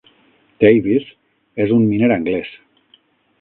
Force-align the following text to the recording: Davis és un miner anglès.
Davis 0.63 1.05
és 1.67 1.75
un 1.77 1.85
miner 1.91 2.11
anglès. 2.17 2.51